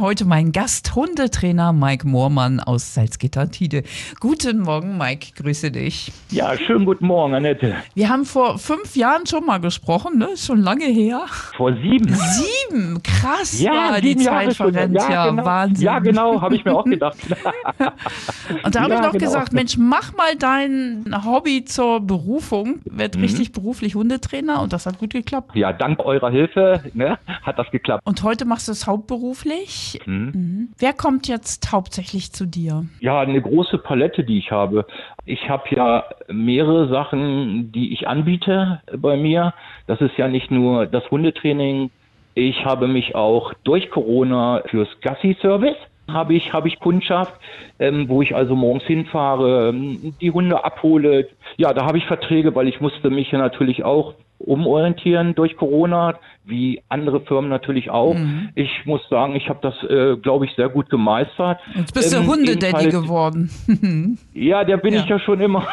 [0.00, 3.82] Heute mein Gast, Hundetrainer Mike Moormann aus Salzgitter-Tide.
[4.20, 6.12] Guten Morgen, Mike, grüße dich.
[6.30, 7.74] Ja, schönen guten Morgen, Annette.
[7.96, 10.28] Wir haben vor fünf Jahren schon mal gesprochen, ne?
[10.36, 11.22] Schon lange her.
[11.56, 12.14] Vor sieben.
[12.14, 14.72] Sieben, krass Ja, war die sieben Jahre Zeit schon.
[14.72, 15.44] verrennt, ja, genau.
[15.44, 15.84] Wahnsinn.
[15.84, 17.16] Ja, genau, habe ich mir auch gedacht.
[18.62, 19.24] Und da habe Ja, ich noch genau.
[19.24, 23.22] gesagt, Mensch, mach mal dein Hobby zur Berufung, werd Mhm.
[23.22, 25.56] richtig beruflich Hundetrainer und das hat gut geklappt.
[25.56, 28.06] ja, dank eurer Hilfe ne, hat das geklappt.
[28.06, 29.87] Und heute machst du es hauptberuflich.
[30.06, 30.32] Mhm.
[30.34, 30.68] Mhm.
[30.78, 32.84] Wer kommt jetzt hauptsächlich zu dir?
[33.00, 34.86] Ja, eine große Palette, die ich habe.
[35.24, 39.54] Ich habe ja mehrere Sachen, die ich anbiete bei mir.
[39.86, 41.90] Das ist ja nicht nur das Hundetraining.
[42.34, 45.76] Ich habe mich auch durch Corona fürs Gassi-Service
[46.08, 47.34] habe ich, habe ich Kundschaft,
[47.78, 51.28] ähm, wo ich also morgens hinfahre, ähm, die Hunde abhole.
[51.56, 56.18] Ja, da habe ich Verträge, weil ich musste mich ja natürlich auch umorientieren durch Corona,
[56.48, 58.14] wie andere Firmen natürlich auch.
[58.14, 58.48] Mhm.
[58.54, 61.58] Ich muss sagen, ich habe das, äh, glaube ich, sehr gut gemeistert.
[61.74, 63.50] Jetzt bist du Ähm, Hundedaddy geworden.
[64.34, 65.00] ja, der bin Ja.
[65.00, 65.66] ich ja schon immer.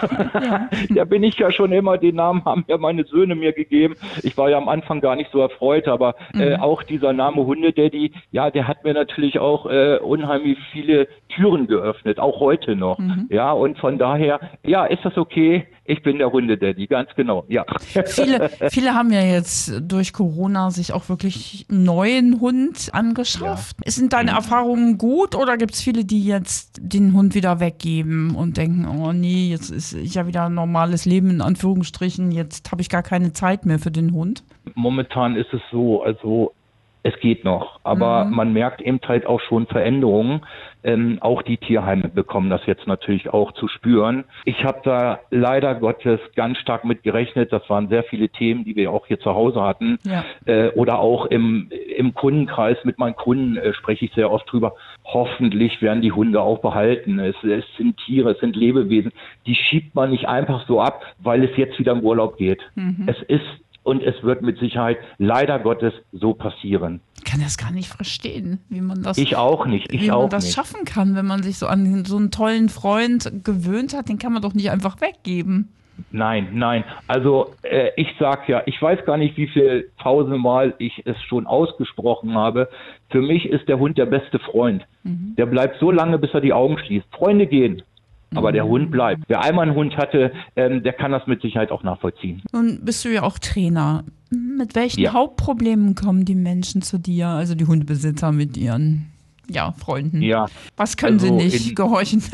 [0.89, 1.97] der bin ich ja schon immer.
[1.97, 3.95] Den Namen haben ja meine Söhne mir gegeben.
[4.23, 8.11] Ich war ja am Anfang gar nicht so erfreut, aber äh, auch dieser Name Hundedaddy,
[8.31, 12.99] ja, der hat mir natürlich auch äh, unheimlich viele Türen geöffnet, auch heute noch.
[13.29, 15.65] Ja, und von daher, ja, ist das okay?
[15.87, 17.45] Ich bin der Hundedaddy, ganz genau.
[17.47, 17.63] Ja.
[18.05, 23.77] viele, viele haben ja jetzt durch Corona sich auch wirklich einen neuen Hund angeschafft.
[23.85, 24.37] Sind deine Mhm.
[24.37, 29.13] Erfahrungen gut oder gibt es viele, die jetzt den Hund wieder weggeben und denken, oh
[29.13, 33.33] nee, jetzt ist ja wieder ein normales Leben in Anführungsstrichen, jetzt habe ich gar keine
[33.33, 34.43] Zeit mehr für den Hund?
[34.75, 36.53] Momentan ist es so, also
[37.05, 40.41] es geht noch, aber man merkt eben halt auch schon Veränderungen.
[40.83, 44.23] Ähm, auch die Tierheime bekommen das jetzt natürlich auch zu spüren.
[44.43, 47.53] Ich habe da leider Gottes ganz stark mit gerechnet.
[47.53, 49.99] Das waren sehr viele Themen, die wir auch hier zu Hause hatten.
[50.03, 50.25] Ja.
[50.47, 54.73] Äh, oder auch im, im Kundenkreis mit meinen Kunden äh, spreche ich sehr oft drüber.
[55.03, 57.19] Hoffentlich werden die Hunde auch behalten.
[57.19, 59.11] Es, es sind Tiere, es sind Lebewesen.
[59.45, 62.61] Die schiebt man nicht einfach so ab, weil es jetzt wieder im Urlaub geht.
[63.07, 67.01] Es ist und es wird mit Sicherheit leider Gottes so passieren.
[67.17, 70.29] Ich kann das gar nicht verstehen, wie man das, Ich auch nicht, ich wie man
[70.29, 70.55] das nicht.
[70.55, 74.33] schaffen kann, wenn man sich so an so einen tollen Freund gewöhnt hat, den kann
[74.33, 75.69] man doch nicht einfach weggeben.
[76.11, 76.83] Nein, nein.
[77.07, 81.47] Also äh, ich sag ja, ich weiß gar nicht, wie viel tausendmal ich es schon
[81.47, 82.67] ausgesprochen habe.
[83.09, 84.85] Für mich ist der Hund der beste Freund.
[85.03, 87.05] Der bleibt so lange, bis er die Augen schließt.
[87.11, 87.81] Freunde gehen.
[88.33, 89.23] Aber der Hund bleibt.
[89.27, 92.41] Wer einmal einen Hund hatte, ähm, der kann das mit Sicherheit auch nachvollziehen.
[92.51, 94.03] Nun bist du ja auch Trainer.
[94.31, 95.13] Mit welchen Ja.
[95.13, 99.07] Hauptproblemen kommen die Menschen zu dir, also die Hundebesitzer mit ihren
[99.49, 100.21] ja, Freunden?
[100.21, 100.47] Ja,
[100.77, 102.23] Was können sie Also nicht in- gehorchen?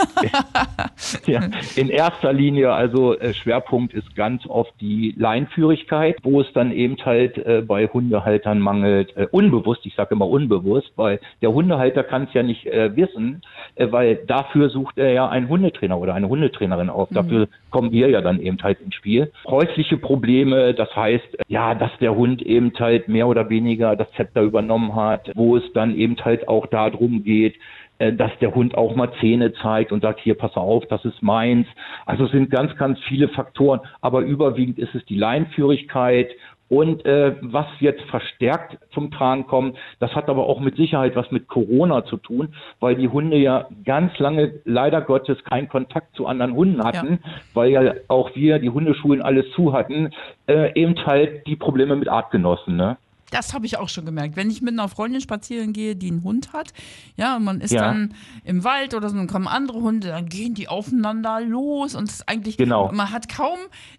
[1.25, 1.41] Ja,
[1.75, 6.95] in erster Linie, also äh, Schwerpunkt ist ganz oft die Leinführigkeit, wo es dann eben
[7.03, 12.23] halt äh, bei Hundehaltern mangelt, äh, unbewusst, ich sage immer unbewusst, weil der Hundehalter kann
[12.23, 13.41] es ja nicht äh, wissen,
[13.75, 17.09] äh, weil dafür sucht er ja einen Hundetrainer oder eine Hundetrainerin auf.
[17.11, 19.31] Dafür kommen wir ja dann eben halt ins Spiel.
[19.47, 24.41] Häusliche Probleme, das heißt, ja, dass der Hund eben halt mehr oder weniger das Zepter
[24.41, 27.55] übernommen hat, wo es dann eben halt auch darum geht,
[28.01, 31.21] äh, dass der Hund auch mal Zähne zeigt und sagt, hier, pass auf, das ist
[31.21, 31.67] meins.
[32.07, 36.29] Also es sind ganz, ganz viele Faktoren, aber überwiegend ist es die Leinführigkeit
[36.71, 41.29] und äh, was jetzt verstärkt zum Tragen kommt, das hat aber auch mit Sicherheit was
[41.29, 46.27] mit Corona zu tun, weil die Hunde ja ganz lange leider Gottes keinen Kontakt zu
[46.27, 47.19] anderen Hunden hatten,
[47.53, 50.11] weil ja auch wir, die Hundeschulen alles zu hatten,
[50.47, 52.77] äh, eben halt die Probleme mit Artgenossen.
[52.77, 52.95] Ne?
[53.31, 54.35] Das habe ich auch schon gemerkt.
[54.35, 56.73] Wenn ich mit einer Freundin spazieren gehe, die einen Hund hat,
[57.15, 57.81] ja, und man ist Ja.
[57.81, 62.03] dann im Wald oder so, dann kommen andere Hunde, dann gehen die aufeinander los und
[62.09, 62.91] es ist eigentlich, Genau.
[62.93, 63.57] man hat kaum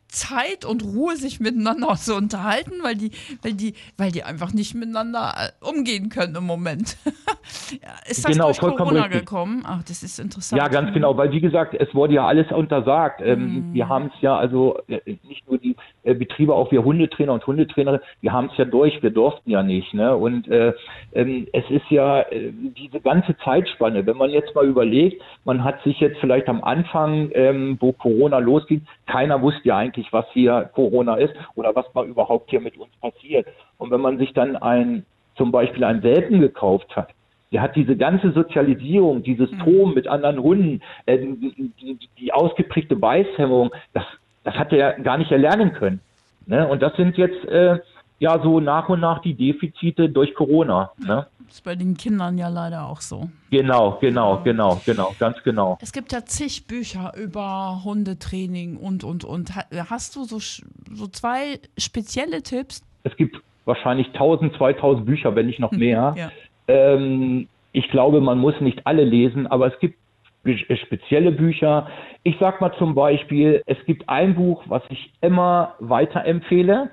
[0.09, 3.11] Zeit und Ruhe, sich miteinander zu unterhalten, weil die,
[3.43, 6.99] weil die, weil die einfach nicht miteinander äh, umgehen können im Moment.
[8.09, 9.21] ist das Genau, durch vollkommen Corona richtig.
[9.21, 9.63] gekommen?
[9.67, 10.61] Ach, das ist interessant.
[10.61, 13.21] Ja, ganz genau, weil wie gesagt, es wurde ja alles untersagt.
[13.21, 13.27] Mhm.
[13.27, 15.75] Ähm, wir haben es ja also äh, nicht nur die
[16.05, 19.63] äh, Betriebe, auch wir Hundetrainer und Hundetrainerinnen, wir haben es ja durch, wir durften ja
[19.63, 19.95] nicht.
[19.95, 20.17] Ne?
[20.17, 20.73] Und äh,
[21.13, 25.83] ähm, es ist ja äh, diese ganze Zeitspanne, wenn man jetzt mal überlegt, man hat
[25.83, 30.71] sich jetzt vielleicht am Anfang, ähm, wo Corona losging, keiner wusste ja eigentlich, was hier
[30.75, 33.47] Corona ist oder was mal überhaupt hier mit uns passiert.
[33.79, 35.05] Und wenn man sich dann ein
[35.37, 37.09] zum Beispiel einen Welpen gekauft hat,
[37.53, 42.97] der hat diese ganze Sozialisierung, dieses Toben mit anderen Hunden, äh, die, die, die ausgeprägte
[42.97, 44.05] Beißhemmung, das,
[44.45, 46.01] das hat er gar nicht erlernen können.
[46.47, 46.67] Ne?
[46.67, 47.79] Und das sind jetzt äh,
[48.19, 50.91] ja so nach und nach die Defizite durch Corona.
[50.99, 51.27] Ne?
[51.47, 53.29] Das ist bei den Kindern ja leider auch so.
[53.51, 55.79] Genau, genau, genau, genau, ganz genau.
[55.83, 59.55] Es gibt ja zig Bücher über Hundetraining und, und, und.
[59.55, 62.83] Ha- Hast du so, so zwei spezielle Tipps?
[63.05, 63.37] Es gibt
[63.67, 66.15] wahrscheinlich 1000, 2000 Bücher, wenn nicht noch mehr.
[66.17, 66.31] Ja.
[66.69, 69.99] Ähm, ich glaube, man muss nicht alle lesen, aber es gibt
[70.45, 71.89] spezielle Bücher.
[72.23, 76.91] Ich sag mal zum Beispiel, es gibt ein Buch, was ich immer weiterempfehle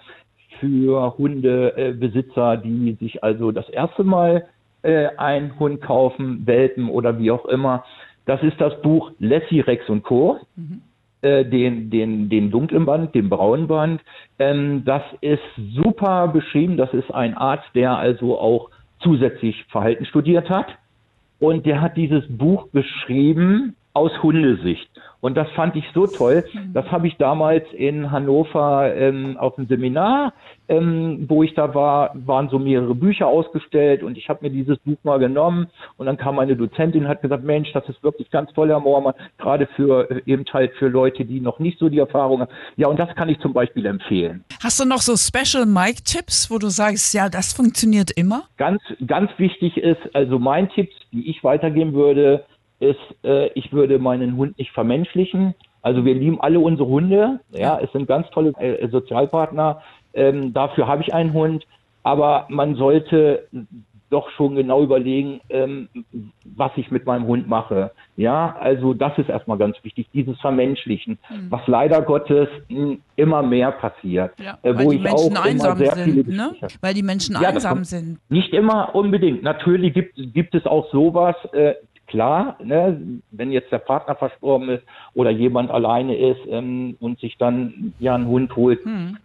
[0.59, 4.45] für Hundebesitzer, die sich also das erste Mal
[4.81, 7.83] äh, einen Hund kaufen, Welpen oder wie auch immer.
[8.25, 10.39] Das ist das Buch Lassie, Rex und Co.
[11.21, 14.01] Äh, den, den, den dunklen Band, den braunen Band.
[14.37, 15.41] Ähm, das ist
[15.73, 16.77] super beschrieben.
[16.77, 18.69] Das ist ein Arzt, der also auch
[19.01, 20.67] zusätzlich Verhalten studiert hat.
[21.39, 24.89] Und der hat dieses Buch geschrieben aus Hundesicht.
[25.21, 26.45] Und das fand ich so toll.
[26.73, 30.33] Das habe ich damals in Hannover ähm, auf dem Seminar,
[30.69, 34.77] ähm, wo ich da war, waren so mehrere Bücher ausgestellt und ich habe mir dieses
[34.79, 38.31] Buch mal genommen und dann kam meine Dozentin und hat gesagt, Mensch, das ist wirklich
[38.31, 41.89] ganz toll, Herr Moormann, gerade für äh, eben halt für Leute, die noch nicht so
[41.89, 42.51] die Erfahrung haben.
[42.77, 44.45] Ja, und das kann ich zum Beispiel empfehlen.
[44.63, 48.43] Hast du noch so Special Mic-Tipps, wo du sagst, ja, das funktioniert immer?
[48.57, 52.45] Ganz, ganz wichtig ist, also mein Tipp, die ich weitergeben würde,
[52.79, 55.53] ist, äh, ich würde meinen Hund nicht vermenschlichen.
[55.81, 57.39] Also wir lieben alle unsere Hunde.
[57.51, 59.81] Ja, es sind ganz tolle äh, Sozialpartner.
[60.13, 61.65] Ähm, dafür habe ich einen Hund.
[62.03, 63.47] Aber man sollte
[64.09, 65.87] doch schon genau überlegen, ähm,
[66.43, 67.91] was ich mit meinem Hund mache.
[68.17, 73.71] Ja, also das ist erstmal ganz wichtig, dieses Vermenschlichen, was leider Gottes mh, immer mehr
[73.71, 74.31] passiert.
[74.39, 76.49] Ja, äh, weil wo die ich Menschen auch immer einsam sehr viele sind, ne?
[76.59, 78.17] Gespräche- Weil die Menschen Ja, einsam sind.
[78.29, 79.43] nicht immer unbedingt.
[79.43, 81.75] Natürlich gibt, gibt es auch sowas, äh,
[82.09, 83.01] klar, ne,
[83.31, 84.83] wenn jetzt der Partner verstorben ist
[85.13, 88.79] oder jemand alleine ist ähm, und sich dann ja einen Hund holt,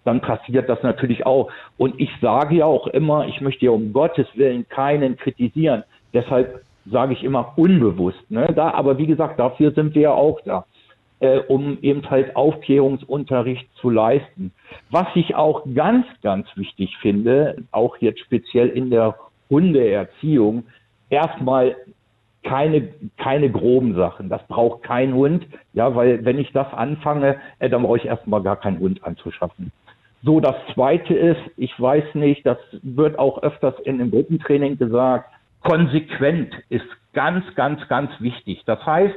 [0.05, 1.51] dann passiert das natürlich auch.
[1.77, 5.85] Und ich sage ja auch immer, ich möchte ja um Gottes Willen keinen kritisieren.
[6.13, 8.31] Deshalb sage ich immer unbewusst.
[8.31, 8.53] Ne?
[8.55, 10.65] Da, aber wie gesagt, dafür sind wir ja auch da
[11.21, 14.53] äh, um eben halt Aufklärungsunterricht zu leisten.
[14.91, 19.17] Was ich auch ganz, ganz wichtig finde, auch jetzt speziell in der
[19.49, 20.65] Hundeerziehung,
[21.11, 21.77] erstmal
[22.45, 24.29] keine, keine groben Sachen.
[24.29, 28.43] Das braucht kein Hund, ja, weil wenn ich das anfange, äh, dann brauche ich erstmal
[28.43, 29.73] gar keinen Hund anzuschaffen.
[30.23, 35.31] So, das zweite ist, ich weiß nicht, das wird auch öfters in dem Gruppentraining gesagt,
[35.63, 38.63] konsequent ist ganz, ganz, ganz wichtig.
[38.65, 39.17] Das heißt,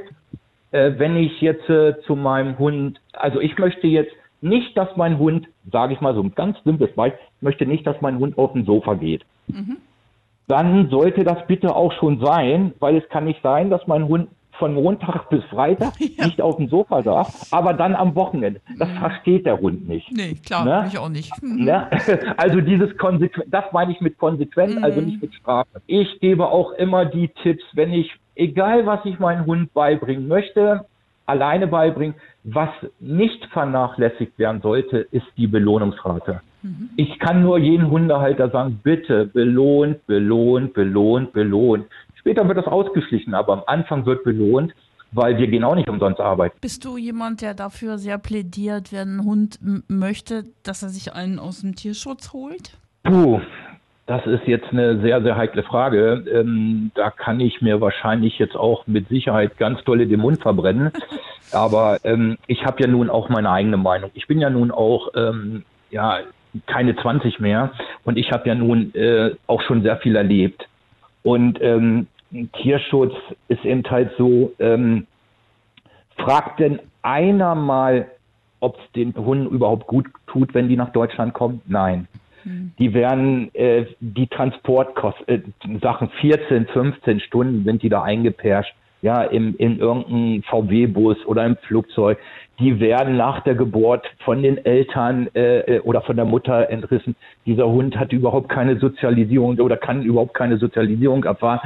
[0.72, 5.18] äh, wenn ich jetzt äh, zu meinem Hund, also ich möchte jetzt nicht, dass mein
[5.18, 8.38] Hund, sage ich mal so ein ganz simples Beispiel, ich möchte nicht, dass mein Hund
[8.38, 9.24] auf dem Sofa geht.
[10.48, 14.28] Dann sollte das bitte auch schon sein, weil es kann nicht sein, dass mein Hund
[14.52, 18.60] von Montag bis Freitag nicht auf dem Sofa saß, aber dann am Wochenende.
[18.78, 20.10] Das versteht der Hund nicht.
[20.10, 20.84] Nee, klar, Ne?
[20.88, 21.30] ich auch nicht.
[21.42, 21.88] Ne?
[22.36, 25.80] Also dieses konsequent, das meine ich mit konsequent, also nicht mit Strafe.
[25.86, 30.84] Ich gebe auch immer die Tipps, wenn ich, egal was ich meinem Hund beibringen möchte,
[31.26, 36.40] alleine beibringen, was nicht vernachlässigt werden sollte, ist die Belohnungsrate.
[36.96, 41.86] Ich kann nur jeden Hundehalter sagen, bitte belohnt, belohnt, belohnt, belohnt.
[42.16, 44.74] Später wird das ausgeschlichen, aber am Anfang wird belohnt,
[45.12, 46.58] weil wir gehen auch nicht umsonst arbeiten.
[46.60, 49.58] Bist du jemand, der dafür sehr plädiert, wenn ein Hund
[49.88, 52.76] möchte, dass er sich einen aus dem Tierschutz holt?
[53.04, 53.40] Puh,
[54.06, 56.24] das ist jetzt eine sehr, sehr heikle Frage.
[56.32, 60.90] Ähm, da kann ich mir wahrscheinlich jetzt auch mit Sicherheit ganz tolle den Mund verbrennen.
[61.52, 64.10] Aber ähm, ich habe ja nun auch meine eigene Meinung.
[64.14, 66.18] Ich bin ja nun auch ähm, ja
[66.66, 67.72] keine 20 mehr
[68.04, 70.68] und ich habe ja nun äh, auch schon sehr viel erlebt.
[71.22, 72.06] Und ähm,
[72.54, 73.14] Tierschutz
[73.48, 75.06] ist eben halt so, ähm,
[76.16, 78.06] fragt denn einer mal,
[78.60, 81.60] ob es den Hunden überhaupt gut tut, wenn die nach Deutschland kommen?
[81.66, 82.08] Nein.
[82.78, 89.22] Die werden äh, die Transportkosten, äh, Sachen 14, 15 Stunden sind die da eingeperscht, ja,
[89.22, 92.18] im, in irgendeinem VW-Bus oder im Flugzeug.
[92.58, 97.14] Die werden nach der Geburt von den Eltern äh, äh, oder von der Mutter entrissen.
[97.46, 101.60] Dieser Hund hat überhaupt keine Sozialisierung oder kann überhaupt keine Sozialisierung erfahren.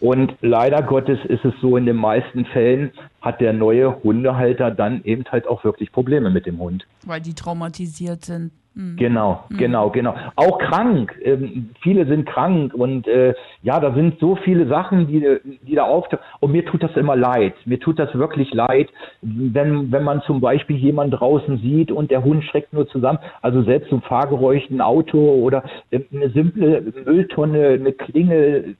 [0.00, 2.90] Und leider Gottes ist es so, in den meisten Fällen
[3.22, 6.86] hat der neue Hundehalter dann eben halt auch wirklich Probleme mit dem Hund.
[7.06, 8.50] Weil die traumatisiert sind.
[8.74, 8.96] Hm.
[8.96, 10.14] Genau, genau, genau.
[10.34, 11.14] Auch krank.
[11.22, 15.84] Ähm, viele sind krank und äh, ja, da sind so viele Sachen, die, die da
[15.84, 16.24] auftauchen.
[16.40, 17.54] Und mir tut das immer leid.
[17.66, 18.88] Mir tut das wirklich leid,
[19.20, 23.18] wenn, wenn man zum Beispiel jemanden draußen sieht und der Hund schreckt nur zusammen.
[23.42, 28.76] Also selbst ein Fahrgeräusch, ein Auto oder äh, eine simple Mülltonne, eine Klingel,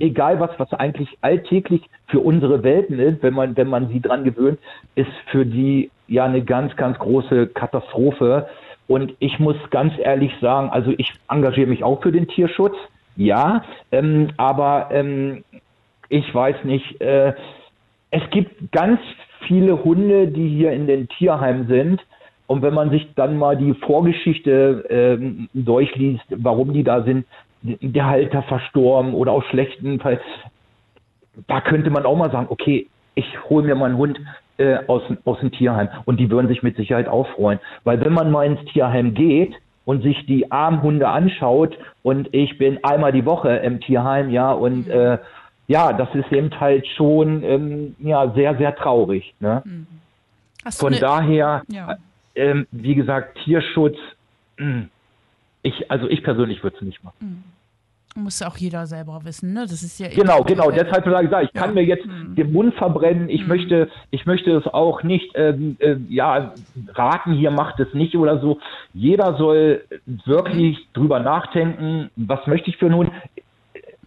[0.00, 4.24] egal was, was eigentlich alltäglich für unsere Welten ist, wenn man, wenn man sie dran
[4.24, 4.58] gewöhnt,
[4.94, 8.48] ist für die ja eine ganz, ganz große Katastrophe.
[8.86, 12.74] Und ich muss ganz ehrlich sagen, also ich engagiere mich auch für den Tierschutz,
[13.16, 13.62] ja,
[13.92, 15.44] ähm, aber ähm,
[16.08, 17.34] ich weiß nicht, äh,
[18.10, 19.00] es gibt ganz
[19.46, 22.00] viele Hunde, die hier in den Tierheimen sind,
[22.48, 27.26] Und wenn man sich dann mal die Vorgeschichte ähm, durchliest, warum die da sind,
[27.62, 30.18] der Halter verstorben oder aus schlechten Fall,
[31.46, 34.20] da könnte man auch mal sagen, okay, ich hole mir meinen Hund
[34.58, 37.60] äh, aus, aus dem Tierheim und die würden sich mit Sicherheit auch freuen.
[37.84, 39.54] Weil wenn man mal ins Tierheim geht
[39.84, 44.52] und sich die armen Hunde anschaut und ich bin einmal die Woche im Tierheim, ja,
[44.52, 44.92] und mhm.
[44.92, 45.18] äh,
[45.66, 49.34] ja, das ist eben halt schon ähm, ja, sehr, sehr traurig.
[49.38, 49.62] Ne?
[49.64, 49.86] Mhm.
[50.70, 51.96] Von ne, daher, ja.
[52.34, 53.96] ähm, wie gesagt, Tierschutz,
[54.56, 54.88] mh, hm,
[55.62, 57.16] ich, also ich persönlich würde es nicht machen.
[57.20, 57.57] Mhm.
[58.18, 59.62] Muss auch jeder selber wissen, ne?
[59.62, 60.70] Das ist ja genau, genau.
[60.70, 61.60] Deshalb sage ich, ich ja.
[61.60, 62.34] kann mir jetzt hm.
[62.34, 63.28] den Mund verbrennen.
[63.28, 63.48] Ich hm.
[63.48, 66.52] möchte, ich möchte es auch nicht, ähm, äh, ja,
[66.94, 67.34] raten.
[67.34, 68.58] Hier macht es nicht oder so.
[68.92, 69.84] Jeder soll
[70.24, 70.84] wirklich hm.
[70.94, 72.10] drüber nachdenken.
[72.16, 73.10] Was möchte ich für einen Hund?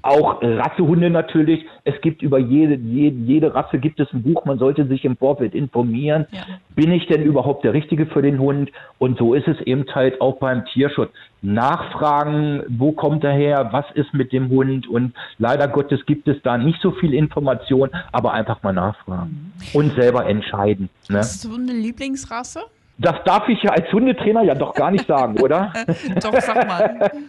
[0.04, 1.64] Auch Rassehunde natürlich.
[1.84, 4.46] Es gibt über jede, jede, jede Rasse gibt es ein Buch.
[4.46, 6.26] Man sollte sich im Vorfeld informieren.
[6.32, 6.42] Ja.
[6.76, 8.72] Bin ich denn überhaupt der Richtige für den Hund?
[8.98, 11.12] Und so ist es eben halt auch beim Tierschutz.
[11.44, 13.70] Nachfragen, wo kommt er her?
[13.72, 14.88] Was ist mit dem Hund?
[14.88, 19.80] Und leider Gottes gibt es da nicht so viel Information, aber einfach mal nachfragen mhm.
[19.80, 20.90] und selber entscheiden.
[21.10, 21.20] Ne?
[21.20, 22.62] Hast du eine Lieblingsrasse?
[22.98, 25.74] Das darf ich ja als Hundetrainer ja doch gar nicht sagen, oder?
[26.22, 27.12] doch, sag mal.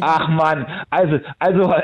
[0.00, 1.74] Ach man, also, also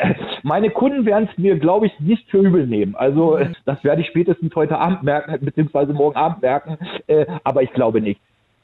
[0.42, 2.94] meine Kunden werden es mir, glaube ich, nicht für übel nehmen.
[2.94, 3.54] Also mhm.
[3.64, 8.00] das werde ich spätestens heute Abend merken, beziehungsweise morgen Abend merken, äh, aber ich glaube
[8.00, 8.20] nicht.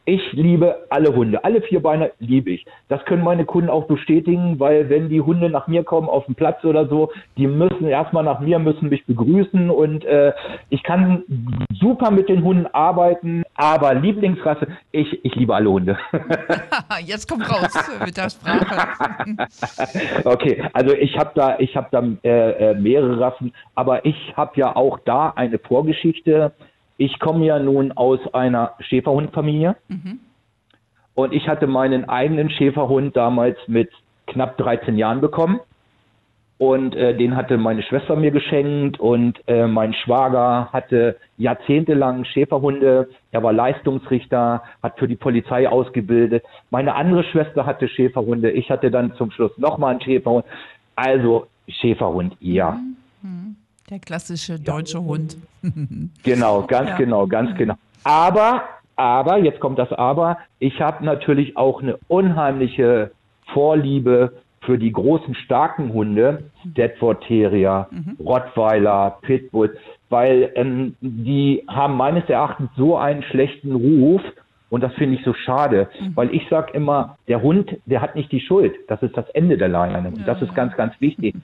[0.08, 1.44] Ich liebe alle Hunde.
[1.44, 2.64] Alle Vierbeiner liebe ich.
[2.88, 6.34] Das können meine Kunden auch bestätigen, weil wenn die Hunde nach mir kommen auf den
[6.34, 10.32] Platz oder so, die müssen erstmal nach mir, müssen mich begrüßen und äh,
[10.70, 11.24] ich kann
[11.78, 15.98] super mit den Hunden arbeiten, aber Lieblingsrasse, ich, ich liebe alle Hunde.
[17.04, 17.68] Jetzt kommt raus
[18.02, 19.36] mit der Sprache.
[20.24, 24.52] okay, also ich habe da, ich habe da äh, äh, mehrere Rassen, aber ich habe
[24.58, 26.54] ja auch da eine Vorgeschichte
[26.98, 30.20] ich komme ja nun aus einer Schäferhundfamilie mhm.
[31.14, 33.90] und ich hatte meinen eigenen Schäferhund damals mit
[34.26, 35.60] knapp 13 Jahren bekommen.
[36.58, 43.10] Und äh, den hatte meine Schwester mir geschenkt und äh, mein Schwager hatte jahrzehntelang Schäferhunde.
[43.30, 46.42] Er war Leistungsrichter, hat für die Polizei ausgebildet.
[46.70, 48.50] Meine andere Schwester hatte Schäferhunde.
[48.50, 50.44] Ich hatte dann zum Schluss nochmal einen Schäferhund.
[50.96, 52.72] Also Schäferhund, ja.
[52.72, 52.97] Mhm.
[53.88, 53.94] Mhm.
[53.94, 55.04] Der klassische deutsche ja.
[55.04, 55.36] Hund.
[56.22, 56.96] genau, ganz ja.
[56.96, 57.74] genau, ganz genau.
[58.04, 58.62] Aber,
[58.96, 63.12] aber, jetzt kommt das Aber, ich habe natürlich auch eine unheimliche
[63.52, 68.16] Vorliebe für die großen, starken Hunde, Deadwood Terrier, mhm.
[68.20, 69.76] Rottweiler, Pitbull,
[70.10, 74.20] weil ähm, die haben meines Erachtens so einen schlechten Ruf
[74.70, 76.16] und das finde ich so schade, mhm.
[76.16, 78.74] weil ich sage immer, der Hund, der hat nicht die Schuld.
[78.88, 80.08] Das ist das Ende der Leine.
[80.08, 81.34] Und das ist ganz, ganz wichtig.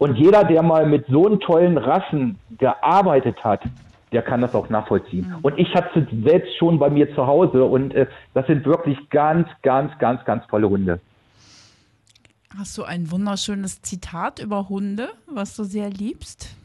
[0.00, 3.60] Und jeder, der mal mit so einen tollen Rassen gearbeitet hat,
[4.12, 5.28] der kann das auch nachvollziehen.
[5.28, 5.38] Mhm.
[5.42, 8.96] Und ich hatte es selbst schon bei mir zu Hause und äh, das sind wirklich
[9.10, 11.00] ganz, ganz, ganz, ganz tolle Hunde.
[12.56, 16.56] Hast du ein wunderschönes Zitat über Hunde, was du sehr liebst?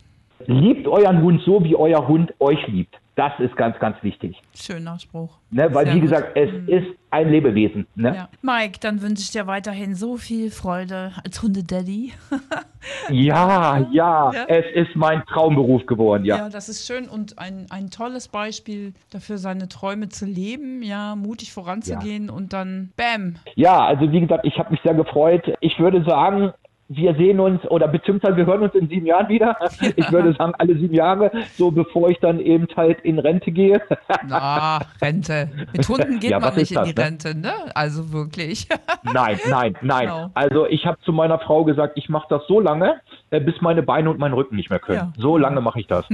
[0.48, 2.96] Liebt euren Hund so, wie euer Hund euch liebt.
[3.15, 4.41] Das ist ganz, ganz wichtig.
[4.53, 5.38] Schöner Spruch.
[5.50, 6.67] Ne, weil, Sehr wie gesagt, es mhm.
[6.67, 7.88] ist ein Lebewesen.
[7.95, 8.13] Ne?
[8.13, 8.29] Ja.
[8.41, 12.12] Mike, dann wünsche ich dir weiterhin so viel Freude als Hundedaddy.
[13.10, 16.38] ja, ja, ja, es ist mein Traumberuf geworden, ja.
[16.38, 21.15] Ja, das ist schön und ein, ein tolles Beispiel dafür, seine Träume zu leben, ja,
[21.15, 22.34] mutig voranzugehen ja.
[22.34, 23.38] und dann Bäm.
[23.55, 25.53] Ja, also wie gesagt, ich habe mich sehr gefreut.
[25.62, 26.51] Ich würde sagen,
[26.88, 29.58] wir sehen uns oder beziehungsweise wir hören uns in sieben Jahren wieder.
[29.98, 33.82] Ich würde sagen, alle sieben Jahre, so bevor ich dann eben halt in Rente gehe.
[34.27, 35.50] Na, Rente.
[35.74, 37.06] Mit Hunden geht ja, man nicht das, in die ne?
[37.06, 37.54] Rente, ne?
[37.75, 38.68] Also wirklich.
[39.04, 40.08] Nein, nein, nein.
[40.08, 40.32] Genau.
[40.34, 43.00] Also ich habe zu meiner Frau gesagt, ich mache das so lange,
[43.30, 44.98] äh, bis meine Beine und mein Rücken nicht mehr können.
[44.98, 45.13] Ja.
[45.18, 46.06] So lange mache ich das.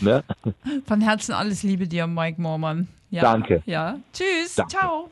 [0.00, 0.22] ne?
[0.86, 2.88] Von Herzen alles Liebe dir, Mike Moormann.
[3.10, 3.22] Ja.
[3.22, 3.62] Danke.
[3.66, 3.96] Ja.
[4.12, 4.54] Tschüss.
[4.54, 4.76] Danke.
[4.76, 5.10] Ciao.